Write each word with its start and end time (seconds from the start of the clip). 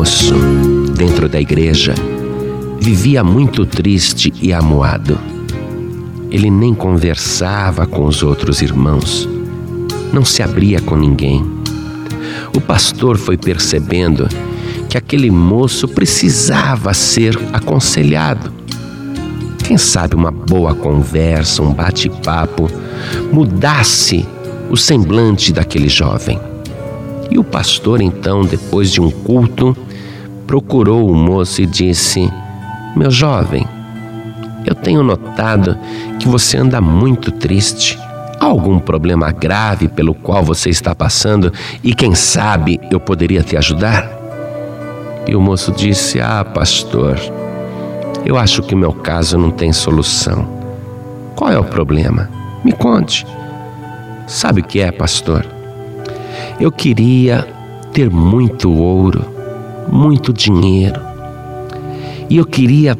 moço, 0.00 0.34
dentro 0.96 1.28
da 1.28 1.38
igreja, 1.38 1.94
vivia 2.80 3.22
muito 3.22 3.66
triste 3.66 4.32
e 4.40 4.50
amuado. 4.50 5.18
Ele 6.30 6.50
nem 6.50 6.72
conversava 6.72 7.86
com 7.86 8.06
os 8.06 8.22
outros 8.22 8.62
irmãos, 8.62 9.28
não 10.10 10.24
se 10.24 10.42
abria 10.42 10.80
com 10.80 10.96
ninguém. 10.96 11.44
O 12.56 12.62
pastor 12.62 13.18
foi 13.18 13.36
percebendo 13.36 14.26
que 14.88 14.96
aquele 14.96 15.30
moço 15.30 15.86
precisava 15.86 16.94
ser 16.94 17.38
aconselhado. 17.52 18.50
Quem 19.62 19.76
sabe 19.76 20.14
uma 20.14 20.30
boa 20.30 20.74
conversa, 20.74 21.62
um 21.62 21.74
bate-papo, 21.74 22.70
mudasse 23.30 24.26
o 24.70 24.78
semblante 24.78 25.52
daquele 25.52 25.90
jovem. 25.90 26.40
E 27.30 27.38
o 27.38 27.44
pastor, 27.44 28.00
então, 28.00 28.44
depois 28.44 28.90
de 28.90 29.00
um 29.00 29.08
culto, 29.08 29.76
procurou 30.50 31.08
o 31.08 31.14
moço 31.14 31.62
e 31.62 31.66
disse: 31.66 32.28
Meu 32.96 33.08
jovem, 33.08 33.64
eu 34.66 34.74
tenho 34.74 35.00
notado 35.00 35.78
que 36.18 36.26
você 36.26 36.56
anda 36.56 36.80
muito 36.80 37.30
triste. 37.30 37.96
Há 38.40 38.46
algum 38.46 38.80
problema 38.80 39.30
grave 39.30 39.86
pelo 39.86 40.12
qual 40.12 40.42
você 40.42 40.68
está 40.68 40.92
passando 40.92 41.52
e 41.84 41.94
quem 41.94 42.16
sabe 42.16 42.80
eu 42.90 42.98
poderia 42.98 43.44
te 43.44 43.56
ajudar? 43.56 44.10
E 45.24 45.36
o 45.36 45.40
moço 45.40 45.70
disse: 45.70 46.20
Ah, 46.20 46.44
pastor, 46.44 47.16
eu 48.26 48.36
acho 48.36 48.60
que 48.60 48.74
meu 48.74 48.92
caso 48.92 49.38
não 49.38 49.52
tem 49.52 49.72
solução. 49.72 50.48
Qual 51.36 51.52
é 51.52 51.60
o 51.60 51.64
problema? 51.64 52.28
Me 52.64 52.72
conte. 52.72 53.24
Sabe 54.26 54.62
o 54.62 54.64
que 54.64 54.80
é, 54.80 54.90
pastor? 54.90 55.46
Eu 56.58 56.72
queria 56.72 57.46
ter 57.92 58.10
muito 58.10 58.72
ouro, 58.72 59.39
muito 59.88 60.32
dinheiro. 60.32 61.00
E 62.28 62.36
eu 62.36 62.44
queria 62.44 62.96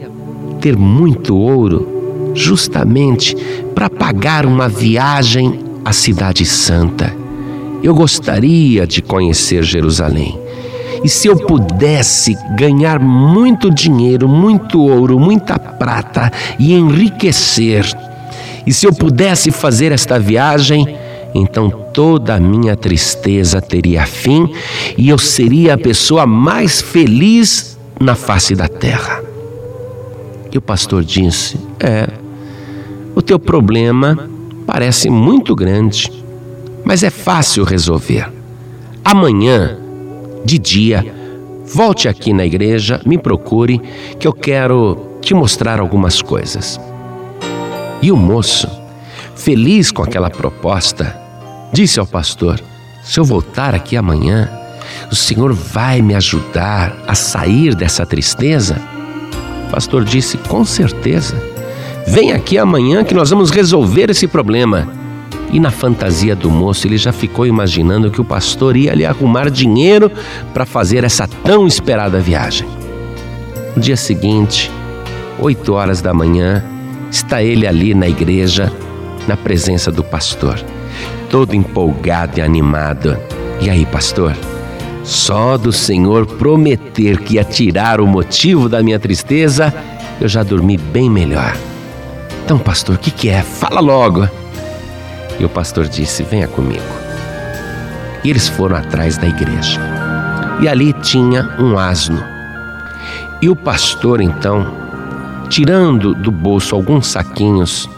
ter 0.60 0.76
muito 0.76 1.36
ouro 1.36 2.32
justamente 2.34 3.36
para 3.74 3.88
pagar 3.88 4.46
uma 4.46 4.68
viagem 4.68 5.60
à 5.84 5.92
Cidade 5.92 6.44
Santa. 6.44 7.12
Eu 7.82 7.94
gostaria 7.94 8.86
de 8.86 9.00
conhecer 9.00 9.62
Jerusalém. 9.62 10.38
E 11.02 11.08
se 11.08 11.28
eu 11.28 11.36
pudesse 11.36 12.36
ganhar 12.56 13.00
muito 13.00 13.70
dinheiro, 13.70 14.28
muito 14.28 14.80
ouro, 14.80 15.18
muita 15.18 15.58
prata 15.58 16.30
e 16.58 16.74
enriquecer, 16.74 17.86
e 18.66 18.72
se 18.72 18.86
eu 18.86 18.92
pudesse 18.92 19.50
fazer 19.50 19.92
esta 19.92 20.18
viagem, 20.18 20.86
então 21.34 21.70
toda 21.92 22.34
a 22.34 22.40
minha 22.40 22.76
tristeza 22.76 23.60
teria 23.60 24.06
fim 24.06 24.52
e 24.96 25.08
eu 25.08 25.18
seria 25.18 25.74
a 25.74 25.78
pessoa 25.78 26.26
mais 26.26 26.80
feliz 26.80 27.78
na 28.00 28.14
face 28.14 28.54
da 28.54 28.68
terra. 28.68 29.22
E 30.52 30.58
o 30.58 30.62
pastor 30.62 31.04
disse: 31.04 31.58
É, 31.78 32.08
o 33.14 33.22
teu 33.22 33.38
problema 33.38 34.28
parece 34.66 35.10
muito 35.10 35.54
grande, 35.54 36.10
mas 36.84 37.02
é 37.02 37.10
fácil 37.10 37.64
resolver. 37.64 38.30
Amanhã, 39.04 39.78
de 40.44 40.58
dia, 40.58 41.14
volte 41.66 42.08
aqui 42.08 42.32
na 42.32 42.44
igreja, 42.44 43.00
me 43.04 43.18
procure, 43.18 43.80
que 44.18 44.26
eu 44.26 44.32
quero 44.32 45.18
te 45.20 45.34
mostrar 45.34 45.78
algumas 45.80 46.22
coisas. 46.22 46.80
E 48.02 48.10
o 48.10 48.16
moço, 48.16 48.68
feliz 49.36 49.90
com 49.90 50.02
aquela 50.02 50.30
proposta, 50.30 51.19
disse 51.72 52.00
ao 52.00 52.06
pastor: 52.06 52.60
Se 53.02 53.18
eu 53.18 53.24
voltar 53.24 53.74
aqui 53.74 53.96
amanhã, 53.96 54.50
o 55.10 55.14
senhor 55.14 55.52
vai 55.52 56.02
me 56.02 56.14
ajudar 56.14 56.96
a 57.06 57.14
sair 57.14 57.74
dessa 57.74 58.04
tristeza? 58.06 58.80
O 59.68 59.70
pastor 59.70 60.04
disse: 60.04 60.36
Com 60.36 60.64
certeza. 60.64 61.40
Vem 62.06 62.32
aqui 62.32 62.58
amanhã 62.58 63.04
que 63.04 63.14
nós 63.14 63.30
vamos 63.30 63.50
resolver 63.50 64.10
esse 64.10 64.26
problema. 64.26 64.88
E 65.52 65.58
na 65.58 65.70
fantasia 65.70 66.34
do 66.34 66.50
moço, 66.50 66.86
ele 66.86 66.96
já 66.96 67.12
ficou 67.12 67.46
imaginando 67.46 68.10
que 68.10 68.20
o 68.20 68.24
pastor 68.24 68.76
ia 68.76 68.94
lhe 68.94 69.04
arrumar 69.04 69.50
dinheiro 69.50 70.10
para 70.54 70.64
fazer 70.64 71.02
essa 71.04 71.26
tão 71.26 71.66
esperada 71.66 72.20
viagem. 72.20 72.66
No 73.74 73.82
dia 73.82 73.96
seguinte, 73.96 74.70
oito 75.38 75.72
horas 75.74 76.00
da 76.00 76.14
manhã, 76.14 76.64
está 77.10 77.42
ele 77.42 77.66
ali 77.66 77.94
na 77.94 78.08
igreja, 78.08 78.72
na 79.26 79.36
presença 79.36 79.90
do 79.90 80.04
pastor, 80.04 80.64
todo 81.30 81.54
empolgado 81.54 82.40
e 82.40 82.42
animado. 82.42 83.16
E 83.60 83.70
aí, 83.70 83.86
pastor? 83.86 84.36
Só 85.04 85.56
do 85.56 85.72
Senhor 85.72 86.26
prometer 86.26 87.20
que 87.20 87.34
ia 87.34 87.44
tirar 87.44 88.00
o 88.00 88.06
motivo 88.06 88.68
da 88.68 88.82
minha 88.82 88.98
tristeza, 88.98 89.72
eu 90.20 90.28
já 90.28 90.42
dormi 90.42 90.76
bem 90.76 91.08
melhor. 91.08 91.56
Então, 92.44 92.58
pastor, 92.58 92.96
o 92.96 92.98
que, 92.98 93.10
que 93.10 93.28
é? 93.28 93.42
Fala 93.42 93.80
logo. 93.80 94.28
E 95.38 95.44
o 95.44 95.48
pastor 95.48 95.86
disse: 95.86 96.22
Venha 96.24 96.48
comigo. 96.48 96.82
E 98.22 98.28
eles 98.28 98.48
foram 98.48 98.76
atrás 98.76 99.16
da 99.16 99.26
igreja. 99.26 99.80
E 100.60 100.68
ali 100.68 100.92
tinha 100.94 101.48
um 101.58 101.78
asno. 101.78 102.22
E 103.40 103.48
o 103.48 103.56
pastor, 103.56 104.20
então, 104.20 104.66
tirando 105.48 106.14
do 106.14 106.30
bolso 106.30 106.74
alguns 106.74 107.06
saquinhos, 107.06 107.88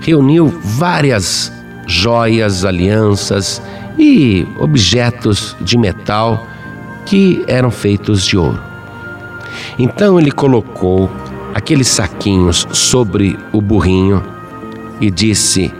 reuniu 0.00 0.48
várias 0.62 1.50
joias, 1.90 2.64
alianças 2.64 3.60
e 3.98 4.46
objetos 4.58 5.56
de 5.60 5.76
metal 5.76 6.46
que 7.04 7.44
eram 7.46 7.70
feitos 7.70 8.24
de 8.24 8.36
ouro. 8.36 8.60
Então 9.78 10.18
ele 10.18 10.30
colocou 10.30 11.10
aqueles 11.54 11.88
saquinhos 11.88 12.66
sobre 12.72 13.38
o 13.52 13.60
burrinho 13.60 14.22
e 15.00 15.10
disse: 15.10 15.72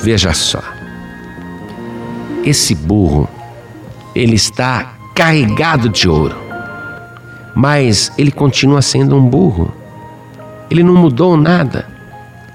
Veja 0.00 0.32
só, 0.32 0.62
esse 2.44 2.74
burro, 2.74 3.28
ele 4.14 4.36
está 4.36 4.94
carregado 5.14 5.88
de 5.88 6.08
ouro, 6.08 6.36
mas 7.54 8.12
ele 8.16 8.30
continua 8.30 8.82
sendo 8.82 9.16
um 9.16 9.28
burro. 9.28 9.74
Ele 10.70 10.82
não 10.82 10.94
mudou 10.94 11.36
nada. 11.36 11.95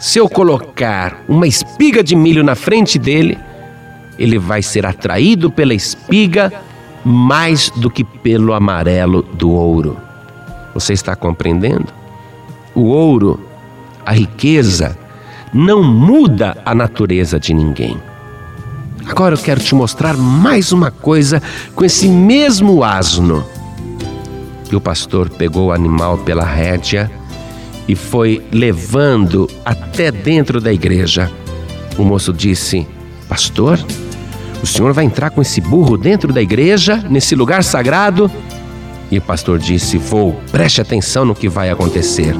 Se 0.01 0.17
eu 0.17 0.27
colocar 0.27 1.23
uma 1.29 1.45
espiga 1.45 2.03
de 2.03 2.15
milho 2.15 2.43
na 2.43 2.55
frente 2.55 2.97
dele, 2.97 3.37
ele 4.17 4.39
vai 4.39 4.63
ser 4.63 4.83
atraído 4.83 5.51
pela 5.51 5.75
espiga 5.75 6.51
mais 7.05 7.69
do 7.69 7.87
que 7.87 8.03
pelo 8.03 8.55
amarelo 8.55 9.21
do 9.21 9.51
ouro. 9.51 9.95
Você 10.73 10.93
está 10.93 11.15
compreendendo? 11.15 11.85
O 12.73 12.85
ouro, 12.85 13.39
a 14.03 14.11
riqueza, 14.11 14.97
não 15.53 15.83
muda 15.83 16.57
a 16.65 16.73
natureza 16.73 17.39
de 17.39 17.53
ninguém. 17.53 17.95
Agora 19.05 19.35
eu 19.35 19.39
quero 19.39 19.61
te 19.61 19.75
mostrar 19.75 20.17
mais 20.17 20.71
uma 20.71 20.89
coisa 20.89 21.39
com 21.75 21.85
esse 21.85 22.09
mesmo 22.09 22.83
asno. 22.83 23.45
E 24.71 24.75
o 24.75 24.81
pastor 24.81 25.29
pegou 25.29 25.67
o 25.67 25.71
animal 25.71 26.17
pela 26.17 26.43
rédea 26.43 27.20
e 27.87 27.95
foi 27.95 28.41
levando 28.51 29.49
até 29.65 30.11
dentro 30.11 30.61
da 30.61 30.71
igreja. 30.71 31.31
O 31.97 32.03
moço 32.03 32.31
disse: 32.31 32.87
Pastor, 33.27 33.79
o 34.61 34.65
senhor 34.65 34.93
vai 34.93 35.05
entrar 35.05 35.29
com 35.29 35.41
esse 35.41 35.59
burro 35.59 35.97
dentro 35.97 36.31
da 36.31 36.41
igreja, 36.41 37.03
nesse 37.09 37.35
lugar 37.35 37.63
sagrado? 37.63 38.29
E 39.09 39.17
o 39.17 39.21
pastor 39.21 39.59
disse: 39.59 39.97
Vou, 39.97 40.39
preste 40.51 40.79
atenção 40.79 41.25
no 41.25 41.35
que 41.35 41.49
vai 41.49 41.69
acontecer. 41.69 42.35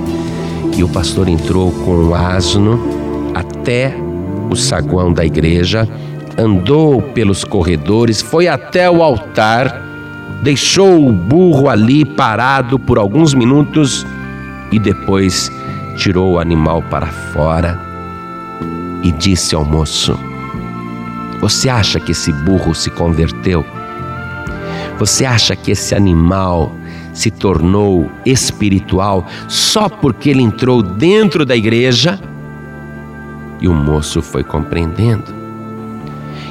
E 0.78 0.84
o 0.84 0.90
pastor 0.90 1.28
entrou 1.28 1.72
com 1.72 2.06
o 2.06 2.16
asno 2.16 2.80
até 3.34 3.94
o 4.50 4.56
saguão 4.56 5.12
da 5.12 5.26
igreja, 5.26 5.88
andou 6.38 7.02
pelos 7.02 7.44
corredores, 7.44 8.22
foi 8.22 8.48
até 8.48 8.90
o 8.90 9.04
altar, 9.04 9.82
deixou 10.42 11.08
o 11.08 11.12
burro 11.12 11.70
ali 11.70 12.06
parado 12.06 12.80
por 12.80 12.98
alguns 12.98 13.34
minutos 13.34 14.06
e 14.72 14.80
depois 14.80 15.52
tirou 15.96 16.34
o 16.34 16.40
animal 16.40 16.82
para 16.84 17.08
fora 17.08 17.80
e 19.04 19.12
disse 19.12 19.56
ao 19.56 19.66
moço: 19.66 20.18
Você 21.40 21.70
acha 21.70 22.00
que 22.00 22.12
esse 22.12 22.32
burro 22.32 22.74
se 22.74 22.90
converteu? 22.90 23.66
Você 24.98 25.26
acha 25.26 25.56
que 25.56 25.72
esse 25.72 25.96
animal 25.96 26.76
se 27.14 27.30
tornou 27.30 28.10
espiritual 28.26 29.26
só 29.48 29.90
porque 29.90 30.30
ele 30.30 30.44
entrou 30.44 30.82
dentro 30.82 31.46
da 31.46 31.56
igreja? 31.56 32.20
E 33.60 33.68
o 33.68 33.74
moço 33.74 34.22
foi 34.22 34.44
compreendendo. 34.44 35.36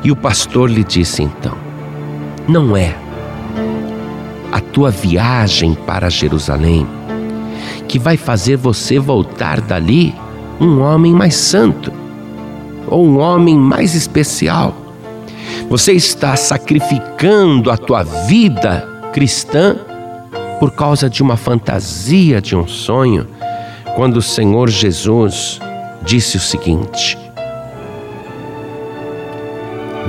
E 0.02 0.10
o 0.10 0.16
pastor 0.16 0.70
lhe 0.70 0.84
disse 0.84 1.22
então: 1.22 1.56
Não 2.48 2.76
é 2.76 2.96
a 4.52 4.60
tua 4.60 4.90
viagem 4.90 5.74
para 5.74 6.10
Jerusalém 6.10 6.86
que 7.90 7.98
vai 7.98 8.16
fazer 8.16 8.56
você 8.56 9.00
voltar 9.00 9.60
dali 9.60 10.14
um 10.60 10.80
homem 10.80 11.12
mais 11.12 11.34
santo 11.34 11.92
ou 12.86 13.04
um 13.04 13.18
homem 13.18 13.56
mais 13.56 13.96
especial. 13.96 14.72
Você 15.68 15.94
está 15.94 16.36
sacrificando 16.36 17.68
a 17.68 17.76
tua 17.76 18.04
vida 18.04 18.88
cristã 19.12 19.76
por 20.60 20.70
causa 20.70 21.10
de 21.10 21.20
uma 21.20 21.36
fantasia, 21.36 22.40
de 22.40 22.54
um 22.54 22.64
sonho, 22.68 23.26
quando 23.96 24.18
o 24.18 24.22
Senhor 24.22 24.70
Jesus 24.70 25.58
disse 26.04 26.36
o 26.36 26.40
seguinte: 26.40 27.18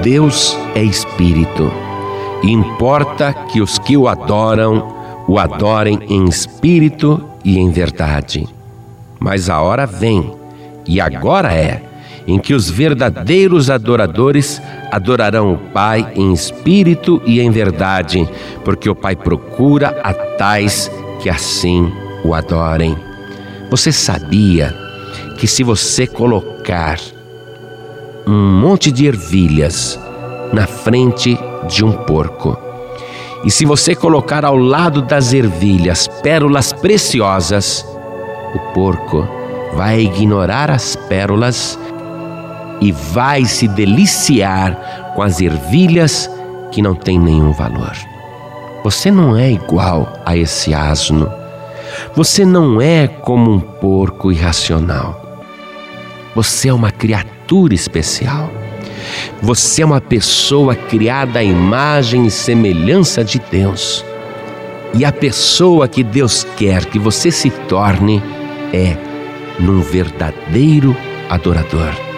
Deus 0.03 0.55
é 0.75 0.83
espírito 0.83 1.71
e 2.43 2.51
importa 2.51 3.33
que 3.33 3.59
os 3.59 3.79
que 3.79 3.97
o 3.97 4.07
adoram 4.07 5.01
o 5.27 5.39
adorem 5.39 5.99
em 6.07 6.25
espírito 6.25 7.30
e 7.43 7.59
em 7.59 7.69
verdade. 7.71 8.47
Mas 9.19 9.49
a 9.49 9.61
hora 9.61 9.85
vem, 9.85 10.31
e 10.87 10.99
agora 10.99 11.53
é, 11.53 11.83
em 12.27 12.39
que 12.39 12.53
os 12.53 12.69
verdadeiros 12.69 13.69
adoradores 13.69 14.61
adorarão 14.91 15.53
o 15.53 15.57
Pai 15.57 16.11
em 16.15 16.33
espírito 16.33 17.21
e 17.25 17.39
em 17.39 17.49
verdade, 17.49 18.27
porque 18.63 18.89
o 18.89 18.95
Pai 18.95 19.15
procura 19.15 19.99
a 20.03 20.13
tais 20.13 20.91
que 21.21 21.29
assim 21.29 21.91
o 22.23 22.33
adorem. 22.33 22.97
Você 23.69 23.91
sabia 23.91 24.75
que 25.37 25.47
se 25.47 25.63
você 25.63 26.05
colocar 26.05 26.99
um 28.27 28.59
monte 28.59 28.91
de 28.91 29.07
ervilhas 29.07 29.99
na 30.53 30.67
frente 30.67 31.37
de 31.67 31.83
um 31.83 31.91
porco, 31.91 32.57
e 33.43 33.49
se 33.49 33.65
você 33.65 33.95
colocar 33.95 34.45
ao 34.45 34.55
lado 34.55 35.01
das 35.01 35.33
ervilhas 35.33 36.07
pérolas 36.21 36.71
preciosas, 36.71 37.85
o 38.53 38.59
porco 38.73 39.27
vai 39.73 40.01
ignorar 40.01 40.69
as 40.69 40.95
pérolas 40.95 41.79
e 42.79 42.91
vai 42.91 43.45
se 43.45 43.67
deliciar 43.67 45.13
com 45.15 45.23
as 45.23 45.41
ervilhas 45.41 46.29
que 46.71 46.81
não 46.81 46.93
têm 46.93 47.19
nenhum 47.19 47.51
valor. 47.51 47.95
Você 48.83 49.11
não 49.11 49.37
é 49.37 49.51
igual 49.51 50.11
a 50.25 50.35
esse 50.35 50.73
asno. 50.73 51.31
Você 52.15 52.45
não 52.45 52.81
é 52.81 53.07
como 53.07 53.51
um 53.51 53.59
porco 53.59 54.31
irracional. 54.31 55.21
Você 56.35 56.69
é 56.69 56.73
uma 56.73 56.91
criatura 56.91 57.73
especial. 57.73 58.49
Você 59.41 59.81
é 59.81 59.85
uma 59.85 60.01
pessoa 60.01 60.75
criada 60.75 61.39
à 61.39 61.43
imagem 61.43 62.25
e 62.25 62.31
semelhança 62.31 63.23
de 63.23 63.39
Deus. 63.39 64.05
E 64.93 65.03
a 65.03 65.11
pessoa 65.11 65.87
que 65.87 66.03
Deus 66.03 66.45
quer 66.57 66.85
que 66.85 66.99
você 66.99 67.31
se 67.31 67.49
torne 67.49 68.21
é 68.73 68.95
num 69.59 69.81
verdadeiro 69.81 70.95
adorador 71.29 72.11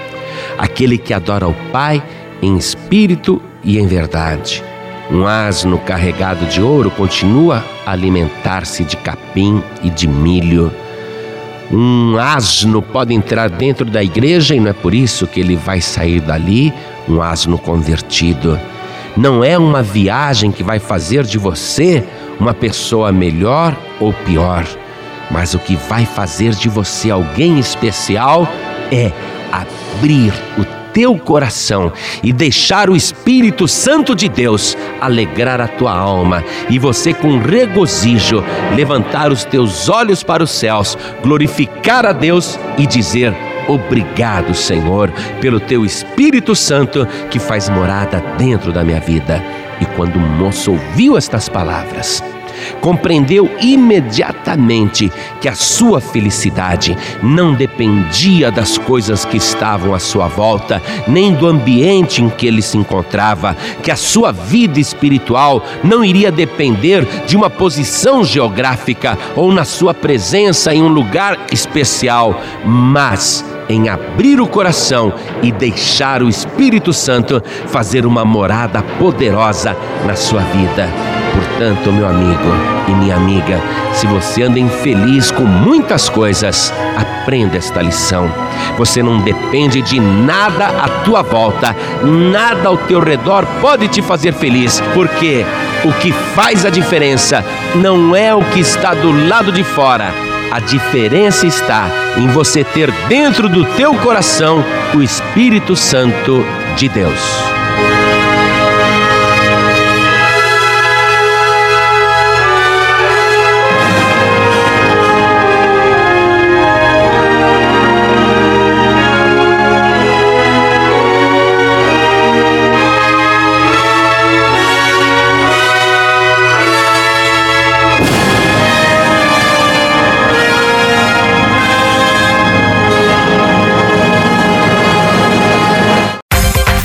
aquele 0.57 0.97
que 0.97 1.13
adora 1.13 1.47
o 1.47 1.53
Pai 1.71 2.03
em 2.41 2.57
espírito 2.57 3.41
e 3.63 3.79
em 3.79 3.87
verdade. 3.87 4.63
Um 5.11 5.25
asno 5.25 5.77
carregado 5.79 6.45
de 6.45 6.61
ouro 6.61 6.89
continua 6.91 7.63
a 7.85 7.91
alimentar-se 7.91 8.83
de 8.83 8.97
capim 8.97 9.61
e 9.81 9.89
de 9.89 10.07
milho. 10.07 10.71
Um 11.71 12.17
asno 12.17 12.81
pode 12.81 13.13
entrar 13.13 13.49
dentro 13.49 13.85
da 13.85 14.03
igreja 14.03 14.55
e 14.55 14.59
não 14.59 14.69
é 14.69 14.73
por 14.73 14.93
isso 14.93 15.25
que 15.25 15.39
ele 15.39 15.55
vai 15.55 15.81
sair 15.81 16.19
dali 16.21 16.73
um 17.07 17.21
asno 17.21 17.57
convertido. 17.57 18.59
Não 19.15 19.43
é 19.43 19.57
uma 19.57 19.81
viagem 19.81 20.51
que 20.51 20.63
vai 20.63 20.79
fazer 20.79 21.23
de 21.23 21.37
você 21.37 22.03
uma 22.39 22.53
pessoa 22.53 23.11
melhor 23.11 23.75
ou 23.99 24.11
pior, 24.11 24.65
mas 25.29 25.53
o 25.53 25.59
que 25.59 25.75
vai 25.75 26.05
fazer 26.05 26.53
de 26.53 26.67
você 26.67 27.11
alguém 27.11 27.59
especial 27.59 28.47
é 28.91 29.11
abrir 29.51 30.33
o 30.57 30.82
teu 30.93 31.17
coração 31.17 31.91
e 32.21 32.31
deixar 32.31 32.89
o 32.89 32.95
Espírito 32.95 33.67
Santo 33.67 34.15
de 34.15 34.29
Deus 34.29 34.77
alegrar 35.01 35.59
a 35.59 35.67
tua 35.67 35.91
alma 35.91 36.43
e 36.69 36.77
você 36.77 37.13
com 37.13 37.39
regozijo 37.39 38.43
levantar 38.75 39.31
os 39.31 39.43
teus 39.43 39.89
olhos 39.89 40.23
para 40.23 40.43
os 40.43 40.51
céus, 40.51 40.97
glorificar 41.21 42.05
a 42.05 42.11
Deus 42.11 42.59
e 42.77 42.85
dizer: 42.85 43.33
Obrigado, 43.67 44.53
Senhor, 44.53 45.11
pelo 45.41 45.59
teu 45.59 45.85
Espírito 45.85 46.55
Santo 46.55 47.07
que 47.29 47.39
faz 47.39 47.69
morada 47.69 48.23
dentro 48.37 48.71
da 48.71 48.83
minha 48.83 48.99
vida. 48.99 49.43
E 49.79 49.85
quando 49.85 50.17
o 50.17 50.19
moço 50.19 50.71
ouviu 50.71 51.17
estas 51.17 51.49
palavras, 51.49 52.23
compreendeu 52.81 53.49
imediatamente 53.61 55.11
que 55.39 55.47
a 55.47 55.55
sua 55.55 55.99
felicidade 55.99 56.97
não 57.21 57.53
dependia 57.53 58.51
das 58.51 58.77
coisas 58.77 59.25
que 59.25 59.37
estavam 59.37 59.93
à 59.93 59.99
sua 59.99 60.27
volta, 60.27 60.81
nem 61.07 61.33
do 61.33 61.47
ambiente 61.47 62.21
em 62.21 62.29
que 62.29 62.47
ele 62.47 62.61
se 62.61 62.77
encontrava, 62.77 63.55
que 63.81 63.91
a 63.91 63.95
sua 63.95 64.31
vida 64.31 64.79
espiritual 64.79 65.63
não 65.83 66.03
iria 66.03 66.31
depender 66.31 67.05
de 67.25 67.35
uma 67.35 67.49
posição 67.49 68.23
geográfica 68.23 69.17
ou 69.35 69.51
na 69.51 69.65
sua 69.65 69.93
presença 69.93 70.73
em 70.73 70.81
um 70.81 70.87
lugar 70.87 71.37
especial, 71.51 72.39
mas 72.65 73.43
em 73.69 73.89
abrir 73.89 74.39
o 74.39 74.47
coração 74.47 75.13
e 75.41 75.51
deixar 75.51 76.21
o 76.21 76.29
Espírito 76.29 76.93
Santo 76.93 77.41
fazer 77.67 78.05
uma 78.05 78.25
morada 78.25 78.81
poderosa 78.99 79.75
na 80.05 80.15
sua 80.15 80.41
vida. 80.41 81.22
Portanto, 81.33 81.91
meu 81.91 82.07
amigo 82.07 82.49
e 82.87 82.91
minha 82.91 83.15
amiga, 83.15 83.59
se 83.93 84.05
você 84.07 84.43
anda 84.43 84.59
infeliz 84.59 85.31
com 85.31 85.43
muitas 85.43 86.09
coisas, 86.09 86.73
aprenda 86.95 87.57
esta 87.57 87.81
lição. 87.81 88.31
Você 88.77 89.01
não 89.01 89.19
depende 89.19 89.81
de 89.81 89.99
nada 89.99 90.67
à 90.67 90.87
tua 91.03 91.21
volta, 91.21 91.75
nada 92.03 92.67
ao 92.67 92.77
teu 92.77 92.99
redor 92.99 93.45
pode 93.61 93.87
te 93.87 94.01
fazer 94.01 94.33
feliz, 94.33 94.81
porque 94.93 95.45
o 95.83 95.91
que 95.93 96.11
faz 96.11 96.65
a 96.65 96.69
diferença 96.69 97.43
não 97.75 98.15
é 98.15 98.33
o 98.33 98.43
que 98.43 98.59
está 98.59 98.93
do 98.93 99.27
lado 99.27 99.51
de 99.51 99.63
fora. 99.63 100.13
A 100.51 100.59
diferença 100.59 101.47
está 101.47 101.87
em 102.15 102.27
você 102.27 102.63
ter 102.63 102.91
dentro 103.07 103.49
do 103.49 103.65
teu 103.75 103.95
coração 103.95 104.63
o 104.93 105.01
Espírito 105.01 105.75
Santo 105.75 106.45
de 106.75 106.87
Deus. 106.87 107.52